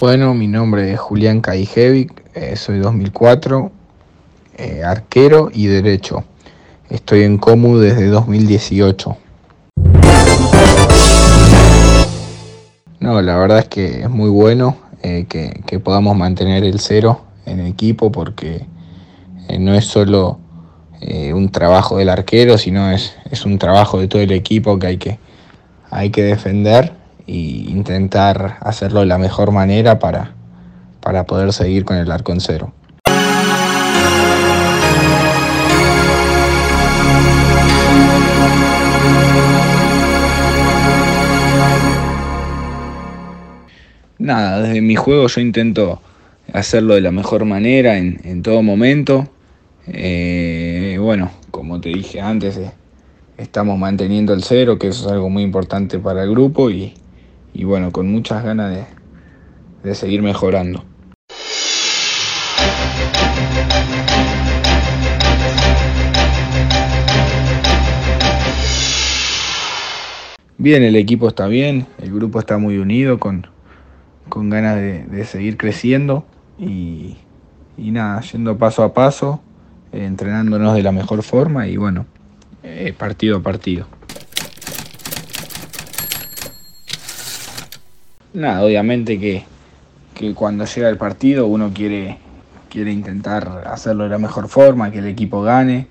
[0.00, 3.72] Bueno, mi nombre es Julián Kaijevic, eh, soy 2004,
[4.56, 6.22] eh, arquero y derecho.
[6.88, 9.16] Estoy en Comu desde 2018.
[13.00, 17.66] No, la verdad es que es muy bueno eh, que, podamos mantener el cero en
[17.66, 18.66] equipo porque
[19.48, 20.38] eh, no es solo
[21.32, 24.96] un trabajo del arquero, sino es, es un trabajo de todo el equipo que hay
[24.96, 25.18] que,
[25.90, 26.97] hay que defender
[27.28, 30.32] e intentar hacerlo de la mejor manera para,
[31.00, 32.72] para poder seguir con el arco en cero.
[44.18, 46.00] Nada, desde mi juego yo intento
[46.52, 49.28] hacerlo de la mejor manera en, en todo momento.
[49.86, 52.72] Eh, bueno, como te dije antes, eh,
[53.36, 56.94] estamos manteniendo el cero, que eso es algo muy importante para el grupo y,
[57.58, 58.84] y bueno, con muchas ganas de,
[59.82, 60.84] de seguir mejorando.
[70.56, 73.48] Bien, el equipo está bien, el grupo está muy unido, con,
[74.28, 76.24] con ganas de, de seguir creciendo
[76.60, 77.16] y,
[77.76, 79.40] y, nada, yendo paso a paso,
[79.90, 82.06] entrenándonos de la mejor forma y bueno,
[82.62, 83.88] eh, partido a partido.
[88.34, 89.44] Nada, obviamente que,
[90.14, 92.18] que cuando llega el partido uno quiere,
[92.68, 95.86] quiere intentar hacerlo de la mejor forma, que el equipo gane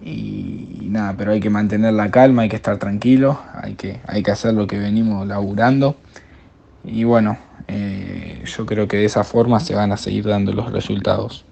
[0.00, 4.22] y, nada, pero hay que mantener la calma, hay que estar tranquilo, hay que, hay
[4.22, 5.96] que hacer lo que venimos laburando
[6.84, 7.36] y bueno,
[7.68, 11.44] eh, yo creo que de esa forma se van a seguir dando los resultados.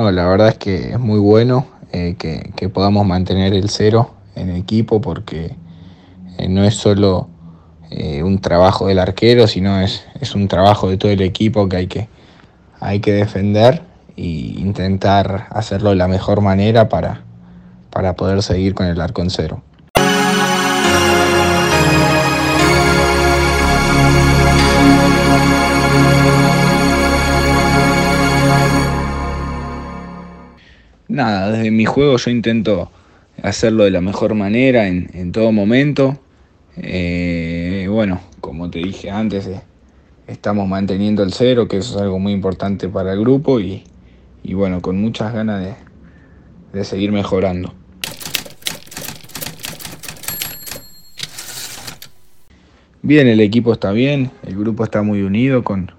[0.00, 4.48] No, la verdad es que es muy bueno eh, que, podamos mantener el cero en
[4.48, 5.56] el equipo porque
[6.38, 7.28] eh, no es solo
[7.90, 11.76] eh, un trabajo del arquero, sino es, es, un trabajo de todo el equipo que
[11.76, 12.08] hay que,
[12.80, 13.82] hay que defender
[14.16, 17.22] e intentar hacerlo de la mejor manera para,
[17.90, 19.62] para poder seguir con el arco en cero.
[31.10, 32.88] Nada, desde mi juego yo intento
[33.42, 36.20] hacerlo de la mejor manera en, en todo momento.
[36.76, 39.60] Eh, bueno, como te dije antes, eh,
[40.28, 43.82] estamos manteniendo el cero, que eso es algo muy importante para el grupo y,
[44.44, 45.74] y bueno, con muchas ganas de,
[46.72, 47.74] de seguir mejorando.
[53.02, 55.90] Bien, el equipo está bien, el grupo está muy unido, con,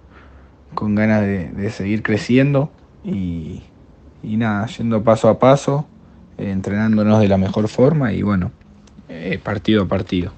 [0.74, 2.72] con ganas de, de seguir creciendo
[3.04, 3.64] y,
[4.24, 5.86] y nada, yendo paso a paso,
[6.38, 8.52] entrenándonos de la mejor forma y bueno,
[9.10, 10.32] eh, partido a partido.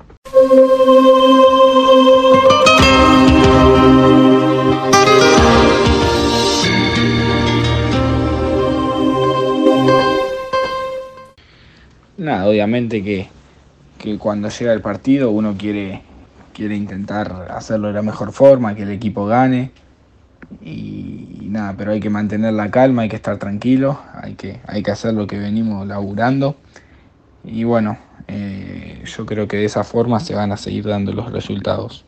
[12.17, 13.27] Nada, obviamente que,
[13.97, 16.03] que cuando llega el partido uno quiere,
[16.53, 19.71] quiere intentar hacerlo de la mejor forma, que el equipo gane
[20.61, 24.83] y, nada, pero hay que mantener la calma, hay que estar tranquilo, hay que, hay
[24.83, 26.55] que hacer lo que venimos laburando
[27.43, 27.97] y bueno,
[28.27, 32.05] eh, yo creo que de esa forma se van a seguir dando los resultados.